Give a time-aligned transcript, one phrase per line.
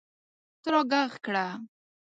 [0.61, 1.45] ته راږغ کړه